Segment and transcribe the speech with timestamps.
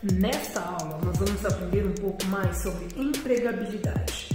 [0.00, 4.28] Nesta aula, nós vamos aprender um pouco mais sobre empregabilidade.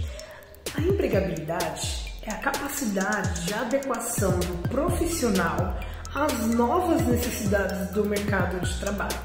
[0.75, 5.79] A empregabilidade é a capacidade de adequação do profissional
[6.13, 9.18] às novas necessidades do mercado de trabalho.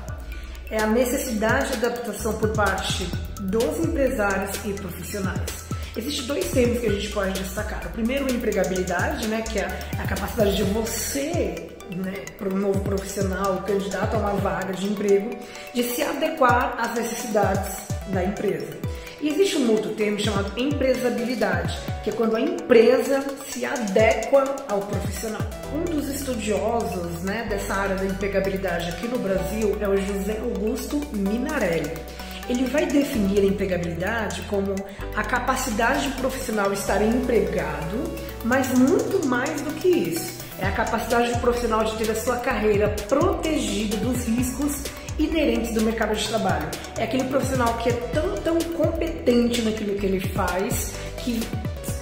[0.70, 3.04] É a necessidade de adaptação por parte
[3.40, 5.66] dos empresários e profissionais.
[5.96, 7.84] Existem dois termos que a gente pode destacar.
[7.84, 9.64] O primeiro é empregabilidade, né, que é
[9.98, 15.30] a capacidade de você né, para um novo profissional, candidato a uma vaga de emprego,
[15.74, 18.76] de se adequar às necessidades da empresa.
[19.20, 24.80] E existe um outro termo chamado empresabilidade, que é quando a empresa se adequa ao
[24.80, 25.42] profissional.
[25.74, 31.00] Um dos estudiosos né, dessa área da empregabilidade aqui no Brasil é o José Augusto
[31.12, 31.92] Minarelli.
[32.48, 34.74] Ele vai definir a empregabilidade como
[35.14, 38.04] a capacidade de profissional estar empregado,
[38.44, 42.36] mas muito mais do que isso é a capacidade do profissional de ter a sua
[42.36, 44.84] carreira protegida dos riscos
[45.18, 46.68] inerentes do mercado de trabalho.
[46.96, 51.40] É aquele profissional que é tão, tão competente naquilo que ele faz que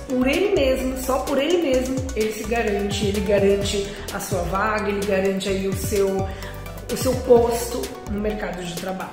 [0.09, 4.89] por ele mesmo, só por ele mesmo, ele se garante, ele garante a sua vaga,
[4.89, 6.09] ele garante aí o seu,
[6.93, 9.11] o seu posto no mercado de trabalho.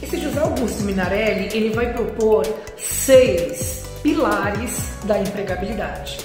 [0.00, 6.18] Esse José Augusto Minarelli, ele vai propor seis pilares da empregabilidade.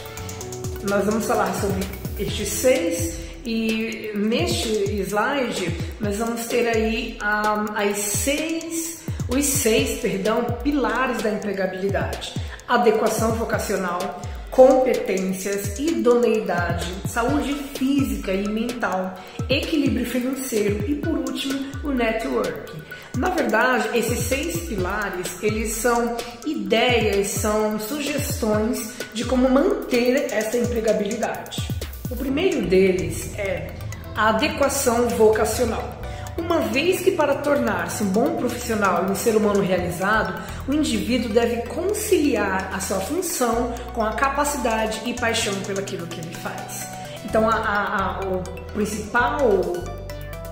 [0.87, 1.83] Nós vamos falar sobre
[2.23, 10.43] estes seis e neste slide nós vamos ter aí um, as seis, os seis, perdão,
[10.63, 12.33] pilares da empregabilidade:
[12.67, 19.15] adequação vocacional, competências, idoneidade, saúde física e mental,
[19.49, 22.71] equilíbrio financeiro e por último o network.
[23.17, 31.72] Na verdade, esses seis pilares, eles são ideias, são sugestões de como manter essa empregabilidade.
[32.09, 33.71] O primeiro deles é
[34.15, 36.01] a adequação vocacional.
[36.37, 41.31] Uma vez que para tornar-se um bom profissional e um ser humano realizado, o indivíduo
[41.31, 46.87] deve conciliar a sua função com a capacidade e paixão pelaquilo que ele faz.
[47.23, 49.37] Então, a, a, a, o principal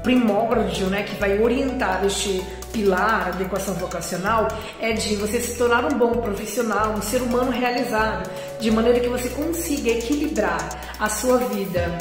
[0.04, 4.48] primórdio né, que vai orientar este pilar, adequação vocacional,
[4.80, 9.10] é de você se tornar um bom profissional, um ser humano realizado, de maneira que
[9.10, 11.98] você consiga equilibrar a sua vida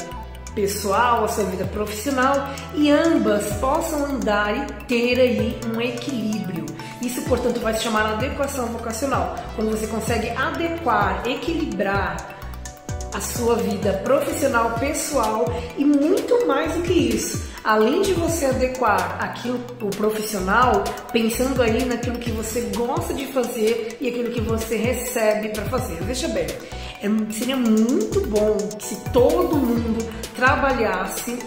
[0.53, 6.65] pessoal, a sua vida profissional e ambas possam andar e ter aí um equilíbrio.
[7.01, 12.40] Isso, portanto, vai se chamar adequação vocacional, quando você consegue adequar, equilibrar
[13.13, 15.45] a sua vida profissional, pessoal
[15.77, 17.49] e muito mais do que isso.
[17.63, 23.97] Além de você adequar aquilo o profissional, pensando aí naquilo que você gosta de fazer
[24.01, 26.01] e aquilo que você recebe para fazer.
[26.01, 26.47] Veja bem,
[27.03, 30.03] é, seria muito bom se todo mundo
[30.35, 31.37] trabalhasse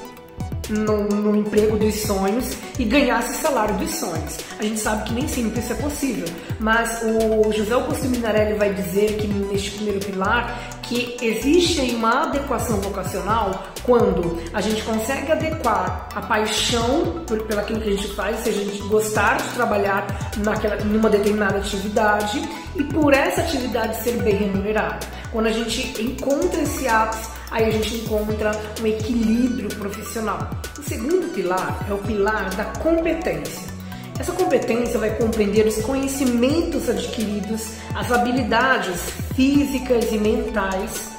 [0.69, 4.39] no, no, emprego dos sonhos e ganhasse o salário dos sonhos.
[4.59, 6.27] A gente sabe que nem sempre isso é possível,
[6.59, 12.81] mas o José Augusto Minarelli vai dizer que neste primeiro pilar que existe uma adequação
[12.81, 18.61] vocacional quando a gente consegue adequar a paixão por, pelaquilo que a gente faz, seja,
[18.61, 20.07] a gente gostar de trabalhar
[20.39, 22.43] naquela, numa determinada atividade
[22.77, 25.01] e por essa atividade ser bem remunerada.
[25.33, 28.51] Quando a gente encontra esse ápice aí a gente encontra
[28.81, 30.51] um equilíbrio profissional.
[30.79, 33.74] O segundo pilar é o pilar da competência.
[34.19, 39.01] Essa competência vai compreender os conhecimentos adquiridos, as habilidades
[39.35, 41.11] físicas e mentais,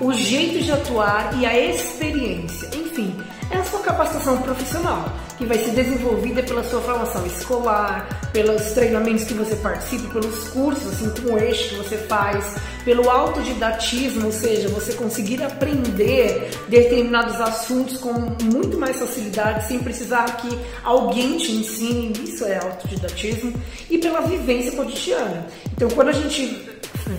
[0.00, 2.68] o jeito de atuar e a experiência.
[2.74, 3.14] Enfim,
[3.50, 5.04] é a sua capacitação profissional
[5.36, 10.92] que vai ser desenvolvida pela sua formação escolar, pelos treinamentos que você participa, pelos cursos,
[10.92, 17.96] assim como este que você faz, pelo autodidatismo, ou seja, você conseguir aprender determinados assuntos
[17.96, 18.12] com
[18.44, 20.50] muito mais facilidade, sem precisar que
[20.84, 23.54] alguém te ensine, isso é autodidatismo,
[23.88, 25.46] e pela vivência cotidiana.
[25.72, 26.62] Então, quando a gente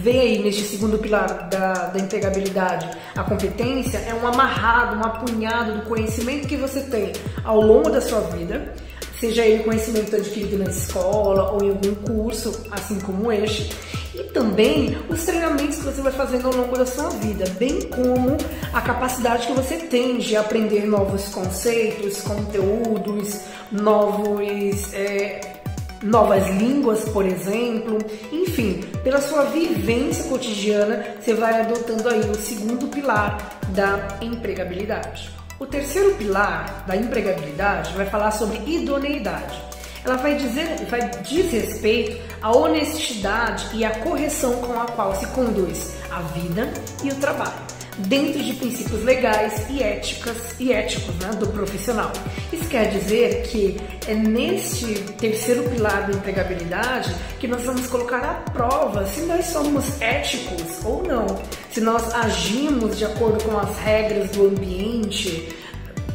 [0.04, 5.80] vê aí neste segundo pilar da, da empregabilidade a competência, é um amarrado, um apunhado
[5.80, 7.12] do conhecimento que você tem
[7.44, 8.72] ao longo da sua vida,
[9.20, 13.70] seja ele conhecimento adquirido na escola ou em algum curso, assim como este,
[14.14, 18.38] e também os treinamentos que você vai fazendo ao longo da sua vida, bem como
[18.74, 23.42] a capacidade que você tem de aprender novos conceitos, conteúdos,
[23.72, 24.94] novos.
[24.94, 25.58] É,
[26.04, 27.98] novas línguas, por exemplo,
[28.32, 35.37] enfim, pela sua vivência cotidiana, você vai adotando aí o segundo pilar da empregabilidade.
[35.60, 39.60] O terceiro pilar da empregabilidade vai falar sobre idoneidade.
[40.06, 45.26] Ela vai dizer, vai diz respeito à honestidade e à correção com a qual se
[45.28, 46.72] conduz a vida
[47.04, 47.77] e o trabalho.
[48.00, 52.12] Dentro de princípios legais e éticas e éticos né, do profissional.
[52.52, 53.78] Isso quer dizer que
[54.08, 60.02] é neste terceiro pilar da empregabilidade que nós vamos colocar à prova se nós somos
[60.02, 61.26] éticos ou não,
[61.72, 65.50] se nós agimos de acordo com as regras do ambiente,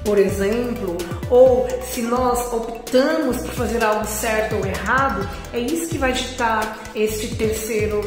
[0.04, 0.96] por exemplo,
[1.30, 6.78] ou se nós optamos por fazer algo certo ou errado, é isso que vai ditar
[6.94, 8.00] este terceiro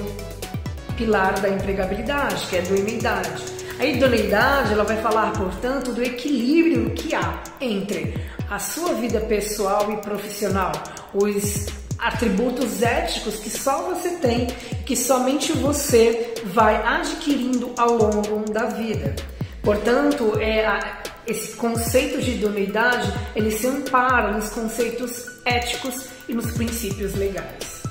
[0.97, 3.43] pilar da empregabilidade, que é a idoneidade.
[3.77, 8.15] A idoneidade ela vai falar, portanto, do equilíbrio que há entre
[8.49, 10.71] a sua vida pessoal e profissional,
[11.13, 11.65] os
[11.99, 14.47] atributos éticos que só você tem,
[14.85, 19.13] que somente você vai adquirindo ao longo da vida.
[19.61, 26.51] Portanto, é a, esse conceito de idoneidade ele se ampara nos conceitos éticos e nos
[26.51, 27.83] princípios legais.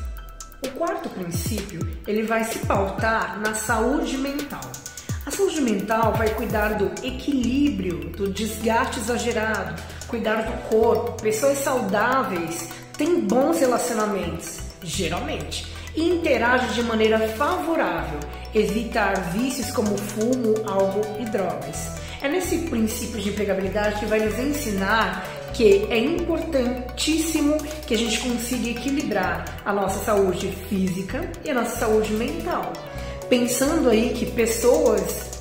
[0.65, 4.63] O quarto princípio ele vai se pautar na saúde mental.
[5.27, 11.23] A saúde mental vai cuidar do equilíbrio, do desgaste exagerado, cuidar do corpo.
[11.23, 12.69] Pessoas saudáveis
[12.99, 15.67] têm bons relacionamentos, geralmente,
[15.97, 18.21] e interagem de maneira favorável,
[18.55, 21.93] evitar vícios como fumo, álcool e drogas.
[22.21, 27.57] É nesse princípio de empregabilidade que vai nos ensinar que é importantíssimo
[27.87, 32.73] que a gente consiga equilibrar a nossa saúde física e a nossa saúde mental.
[33.29, 35.41] Pensando aí que pessoas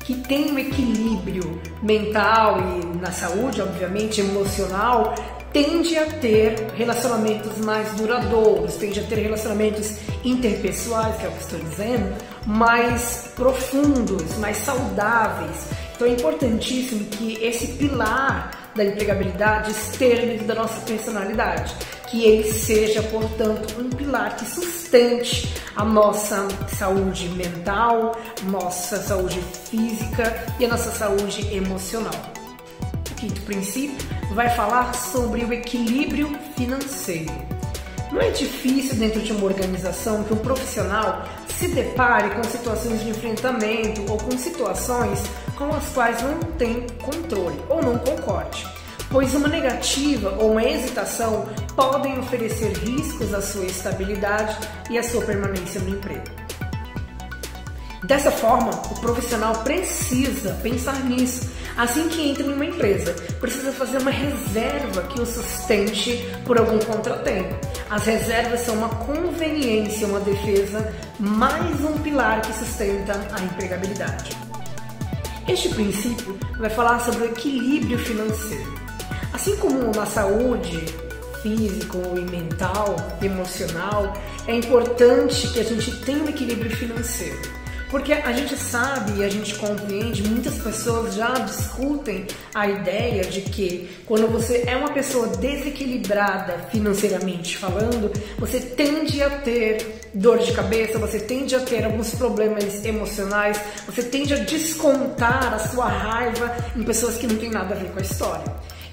[0.00, 5.14] que têm um equilíbrio mental e na saúde, obviamente, emocional,
[5.52, 11.42] tende a ter relacionamentos mais duradouros, tende a ter relacionamentos interpessoais, que é o que
[11.42, 12.14] estou dizendo,
[12.46, 15.68] mais profundos, mais saudáveis.
[15.94, 21.74] Então é importantíssimo que esse pilar da empregabilidade esteja dentro da nossa personalidade,
[22.12, 30.44] que ele seja, portanto, um pilar que sustente a nossa saúde mental, nossa saúde física
[30.60, 32.12] e a nossa saúde emocional.
[33.10, 33.96] O quinto princípio
[34.34, 37.32] vai falar sobre o equilíbrio financeiro.
[38.12, 41.26] Não é difícil dentro de uma organização que um profissional
[41.58, 45.18] se depare com situações de enfrentamento ou com situações
[45.56, 48.66] com as quais não tem controle ou não concorde,
[49.10, 54.56] pois uma negativa ou uma hesitação podem oferecer riscos à sua estabilidade
[54.90, 56.24] e à sua permanência no emprego.
[58.04, 63.14] Dessa forma, o profissional precisa pensar nisso assim que entra em uma empresa.
[63.40, 67.54] Precisa fazer uma reserva que o sustente por algum contratempo.
[67.88, 74.36] As reservas são uma conveniência, uma defesa, mais um pilar que sustenta a empregabilidade.
[75.48, 78.80] Este princípio vai falar sobre o equilíbrio financeiro.
[79.32, 80.84] Assim como na saúde
[81.42, 84.14] físico e mental, emocional,
[84.46, 87.62] é importante que a gente tenha um equilíbrio financeiro.
[87.92, 93.42] Porque a gente sabe e a gente compreende, muitas pessoas já discutem a ideia de
[93.42, 100.52] que quando você é uma pessoa desequilibrada financeiramente falando, você tende a ter dor de
[100.52, 106.50] cabeça, você tende a ter alguns problemas emocionais, você tende a descontar a sua raiva
[106.74, 108.44] em pessoas que não têm nada a ver com a história.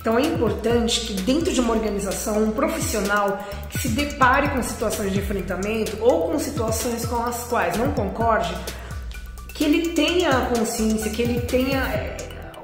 [0.10, 5.14] Então é importante que dentro de uma organização, um profissional que se depare com situações
[5.14, 8.52] de enfrentamento ou com situações com as quais não concorde,
[9.50, 12.18] que ele tenha a consciência, que ele tenha é,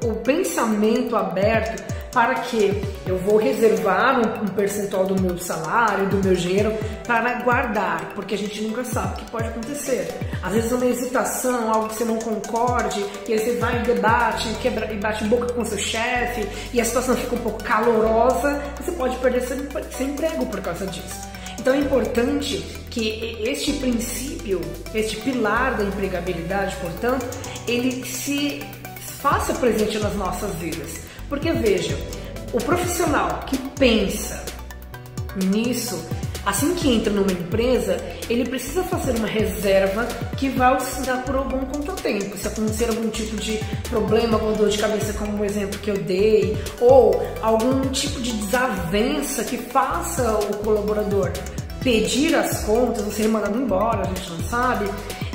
[0.04, 1.84] o pensamento aberto
[2.16, 6.74] para que eu vou reservar um, um, percentual do meu salário, do meu dinheiro
[7.06, 10.08] para guardar, porque a gente nunca sabe o que pode acontecer.
[10.42, 14.48] Às vezes uma hesitação, algo que você não concorde, e aí você vai em debate,
[14.62, 18.94] quebra, e bate boca com seu chefe, e a situação fica um pouco calorosa, você
[18.94, 19.58] pode perder seu,
[19.92, 21.28] seu emprego por causa disso.
[21.60, 24.62] Então é importante que este princípio,
[24.94, 27.26] este pilar da empregabilidade, portanto,
[27.68, 28.64] ele se
[29.22, 31.04] faça presente nas nossas vidas.
[31.30, 31.98] Porque veja,
[32.54, 34.44] o profissional que pensa
[35.36, 36.02] nisso,
[36.46, 37.98] assim que entra numa empresa,
[38.30, 40.06] ele precisa fazer uma reserva
[40.38, 42.38] que vai auxiliar por algum contratempo.
[42.38, 45.98] Se acontecer algum tipo de problema, alguma dor de cabeça, como o exemplo que eu
[45.98, 51.32] dei, ou algum tipo de desavença que faça o colaborador
[51.86, 54.90] pedir as contas, você ser mandado embora, a gente não sabe.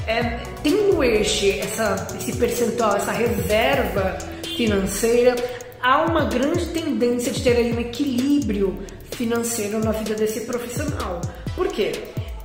[0.04, 4.18] É, tendo este, essa, esse percentual, essa reserva
[4.56, 5.36] financeira,
[5.82, 8.78] há uma grande tendência de ter aí um equilíbrio
[9.12, 11.20] financeiro na vida desse profissional.
[11.54, 11.92] Por quê?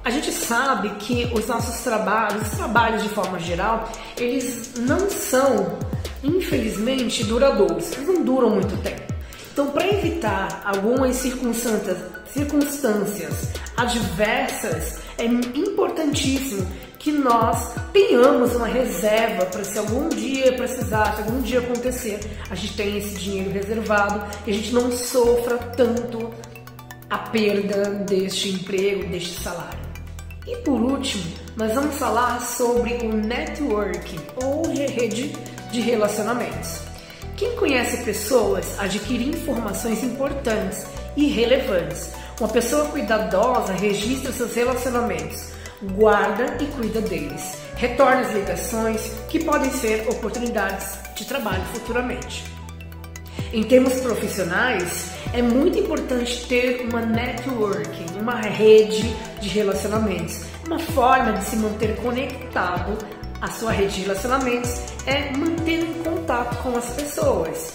[0.03, 5.79] A gente sabe que os nossos trabalhos, os trabalhos de forma geral, eles não são,
[6.23, 7.91] infelizmente, duradouros.
[7.93, 9.13] Eles não duram muito tempo.
[9.51, 11.97] Então, para evitar algumas circunstâncias,
[12.31, 16.67] circunstâncias adversas, é importantíssimo
[17.05, 22.19] que nós tenhamos uma reserva para se algum dia precisar, se algum dia acontecer,
[22.49, 26.33] a gente tem esse dinheiro reservado e a gente não sofra tanto
[27.07, 29.77] a perda deste emprego, deste salário.
[30.47, 35.31] E por último, nós vamos falar sobre o networking ou rede
[35.71, 36.79] de relacionamentos.
[37.37, 42.09] Quem conhece pessoas adquire informações importantes e relevantes.
[42.39, 45.53] Uma pessoa cuidadosa registra seus relacionamentos,
[45.93, 52.45] guarda e cuida deles, retorna as ligações que podem ser oportunidades de trabalho futuramente.
[53.53, 60.43] Em termos profissionais, é muito importante ter uma networking, uma rede de relacionamentos.
[60.65, 62.97] Uma forma de se manter conectado
[63.41, 67.73] à sua rede de relacionamentos é manter um contato com as pessoas.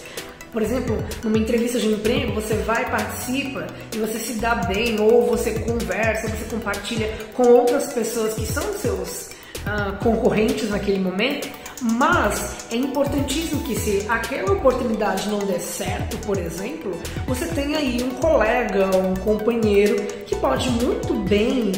[0.52, 5.26] Por exemplo, numa entrevista de emprego, você vai, participa e você se dá bem, ou
[5.26, 9.30] você conversa, você compartilha com outras pessoas que são seus
[9.60, 11.48] uh, concorrentes naquele momento,
[11.82, 16.92] mas é importantíssimo que se aquela oportunidade não der certo, por exemplo,
[17.26, 21.72] você tenha aí um colega, um companheiro que pode muito bem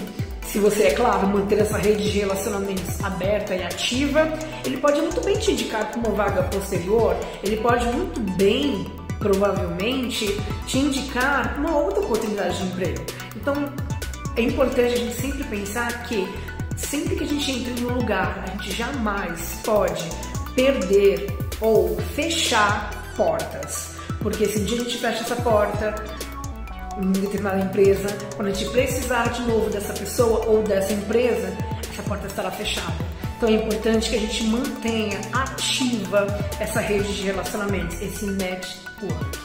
[0.53, 4.31] se você, é claro, manter essa rede de relacionamentos aberta e ativa,
[4.67, 8.87] ele pode muito bem te indicar para uma vaga posterior, ele pode muito bem,
[9.19, 13.03] provavelmente, te indicar uma outra oportunidade de emprego.
[13.35, 13.55] Então,
[14.37, 16.29] é importante a gente sempre pensar que
[16.77, 20.05] sempre que a gente entra em um lugar, a gente jamais pode
[20.55, 23.95] perder ou fechar portas.
[24.21, 25.95] Porque se um dia a gente fecha essa porta,
[26.99, 31.53] em determinada empresa, quando a gente precisar de novo dessa pessoa ou dessa empresa,
[31.91, 32.95] essa porta estará fechada.
[33.37, 36.27] Então é importante que a gente mantenha ativa
[36.61, 39.39] essa rede de relacionamentos, esse network.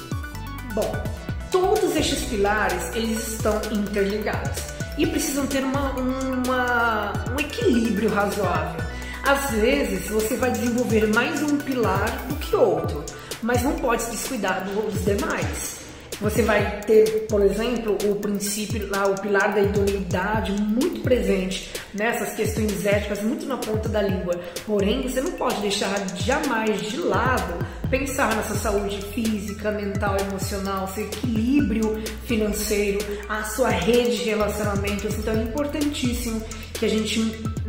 [0.73, 1.03] Bom,
[1.51, 4.61] todos estes pilares eles estão interligados
[4.97, 8.85] e precisam ter uma, uma, um equilíbrio razoável.
[9.23, 13.03] Às vezes você vai desenvolver mais um pilar do que outro,
[13.41, 15.76] mas não pode se descuidar dos demais.
[16.19, 22.33] Você vai ter, por exemplo, o princípio lá, o pilar da idoneidade muito presente nessas
[22.33, 24.33] questões éticas, muito na ponta da língua.
[24.65, 31.05] Porém, você não pode deixar jamais de lado pensar nessa saúde física, mental, emocional, seu
[31.05, 35.15] equilíbrio financeiro, a sua rede de relacionamentos.
[35.19, 36.41] Então é importantíssimo
[36.73, 37.19] que a gente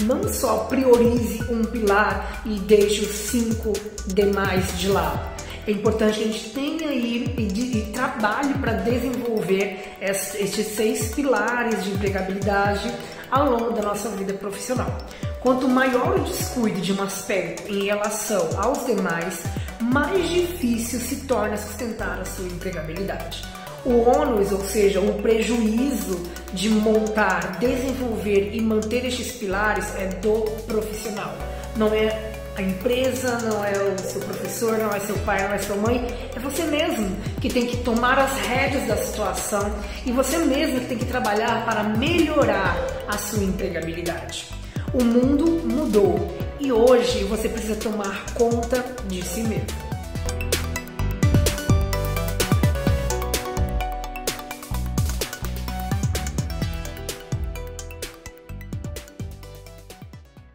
[0.04, 3.74] não só priorize um pilar e deixe os cinco
[4.06, 5.37] demais de lado
[5.68, 11.84] é importante que a gente tenha aí e, e trabalhe para desenvolver esses seis pilares
[11.84, 12.90] de empregabilidade
[13.30, 14.96] ao longo da nossa vida profissional.
[15.40, 19.44] Quanto maior o descuido de um aspecto em relação aos demais,
[19.80, 23.44] mais difícil se torna sustentar a sua empregabilidade.
[23.84, 26.20] O ônus, ou seja, o prejuízo
[26.52, 31.36] de montar, desenvolver e manter estes pilares é do profissional,
[31.76, 32.27] não é
[32.58, 36.04] a empresa, não é o seu professor, não é seu pai, não é sua mãe,
[36.34, 39.72] é você mesmo que tem que tomar as rédeas da situação
[40.04, 44.46] e você mesmo que tem que trabalhar para melhorar a sua empregabilidade.
[44.92, 49.87] O mundo mudou e hoje você precisa tomar conta de si mesmo.